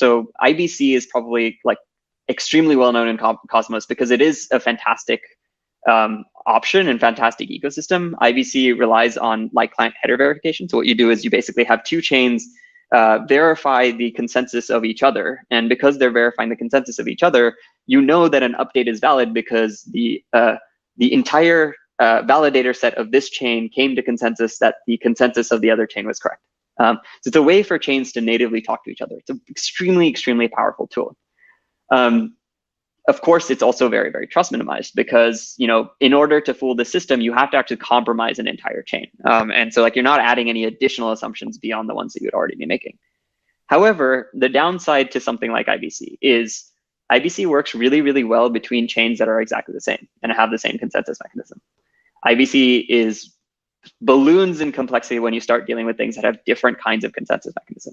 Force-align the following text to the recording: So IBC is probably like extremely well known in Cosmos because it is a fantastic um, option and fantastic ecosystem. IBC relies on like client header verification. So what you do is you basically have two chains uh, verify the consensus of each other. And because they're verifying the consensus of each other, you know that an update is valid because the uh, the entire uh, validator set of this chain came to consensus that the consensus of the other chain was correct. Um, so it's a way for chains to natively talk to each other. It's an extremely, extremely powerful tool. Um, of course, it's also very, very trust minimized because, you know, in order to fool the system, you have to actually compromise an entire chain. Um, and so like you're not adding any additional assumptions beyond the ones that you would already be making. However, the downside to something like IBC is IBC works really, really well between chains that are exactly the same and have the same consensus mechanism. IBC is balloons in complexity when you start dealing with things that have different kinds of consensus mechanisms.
So 0.00 0.30
IBC 0.42 0.94
is 0.94 1.06
probably 1.06 1.58
like 1.64 1.78
extremely 2.28 2.76
well 2.76 2.92
known 2.92 3.08
in 3.08 3.18
Cosmos 3.50 3.86
because 3.86 4.10
it 4.10 4.20
is 4.20 4.48
a 4.50 4.60
fantastic 4.60 5.22
um, 5.88 6.24
option 6.46 6.88
and 6.88 7.00
fantastic 7.00 7.48
ecosystem. 7.48 8.12
IBC 8.14 8.78
relies 8.78 9.16
on 9.16 9.50
like 9.52 9.72
client 9.72 9.94
header 10.00 10.16
verification. 10.16 10.68
So 10.68 10.78
what 10.78 10.86
you 10.86 10.94
do 10.94 11.10
is 11.10 11.24
you 11.24 11.30
basically 11.30 11.64
have 11.64 11.84
two 11.84 12.00
chains 12.00 12.46
uh, 12.92 13.20
verify 13.28 13.90
the 13.90 14.10
consensus 14.12 14.70
of 14.70 14.84
each 14.84 15.02
other. 15.02 15.42
And 15.50 15.68
because 15.68 15.98
they're 15.98 16.10
verifying 16.10 16.50
the 16.50 16.56
consensus 16.56 16.98
of 16.98 17.08
each 17.08 17.22
other, 17.22 17.56
you 17.86 18.00
know 18.00 18.28
that 18.28 18.42
an 18.42 18.54
update 18.54 18.86
is 18.88 19.00
valid 19.00 19.34
because 19.34 19.82
the 19.92 20.22
uh, 20.32 20.56
the 20.96 21.12
entire 21.12 21.74
uh, 21.98 22.22
validator 22.22 22.74
set 22.74 22.94
of 22.94 23.10
this 23.10 23.28
chain 23.28 23.68
came 23.68 23.96
to 23.96 24.02
consensus 24.02 24.58
that 24.58 24.76
the 24.86 24.98
consensus 24.98 25.50
of 25.50 25.60
the 25.60 25.70
other 25.70 25.86
chain 25.86 26.06
was 26.06 26.18
correct. 26.18 26.42
Um, 26.78 26.98
so 27.22 27.28
it's 27.28 27.36
a 27.36 27.42
way 27.42 27.62
for 27.62 27.78
chains 27.78 28.12
to 28.12 28.20
natively 28.20 28.60
talk 28.60 28.84
to 28.84 28.90
each 28.90 29.00
other. 29.00 29.16
It's 29.16 29.30
an 29.30 29.40
extremely, 29.48 30.08
extremely 30.08 30.48
powerful 30.48 30.86
tool. 30.86 31.16
Um, 31.90 32.36
of 33.08 33.20
course, 33.20 33.50
it's 33.50 33.62
also 33.62 33.88
very, 33.88 34.10
very 34.10 34.26
trust 34.26 34.50
minimized 34.50 34.94
because, 34.96 35.54
you 35.58 35.66
know, 35.68 35.90
in 36.00 36.12
order 36.12 36.40
to 36.40 36.52
fool 36.52 36.74
the 36.74 36.84
system, 36.84 37.20
you 37.20 37.32
have 37.32 37.50
to 37.52 37.56
actually 37.56 37.76
compromise 37.76 38.38
an 38.38 38.48
entire 38.48 38.82
chain. 38.82 39.08
Um, 39.24 39.52
and 39.52 39.72
so 39.72 39.80
like 39.80 39.94
you're 39.94 40.02
not 40.02 40.20
adding 40.20 40.48
any 40.48 40.64
additional 40.64 41.12
assumptions 41.12 41.56
beyond 41.56 41.88
the 41.88 41.94
ones 41.94 42.12
that 42.12 42.22
you 42.22 42.26
would 42.26 42.34
already 42.34 42.56
be 42.56 42.66
making. 42.66 42.98
However, 43.66 44.30
the 44.34 44.48
downside 44.48 45.12
to 45.12 45.20
something 45.20 45.52
like 45.52 45.66
IBC 45.66 46.18
is 46.20 46.70
IBC 47.12 47.46
works 47.46 47.74
really, 47.74 48.00
really 48.00 48.24
well 48.24 48.50
between 48.50 48.88
chains 48.88 49.18
that 49.18 49.28
are 49.28 49.40
exactly 49.40 49.72
the 49.72 49.80
same 49.80 50.08
and 50.22 50.32
have 50.32 50.50
the 50.50 50.58
same 50.58 50.76
consensus 50.78 51.18
mechanism. 51.22 51.60
IBC 52.26 52.86
is 52.88 53.35
balloons 54.00 54.60
in 54.60 54.72
complexity 54.72 55.18
when 55.18 55.34
you 55.34 55.40
start 55.40 55.66
dealing 55.66 55.86
with 55.86 55.96
things 55.96 56.16
that 56.16 56.24
have 56.24 56.44
different 56.44 56.78
kinds 56.80 57.04
of 57.04 57.12
consensus 57.12 57.54
mechanisms. 57.54 57.84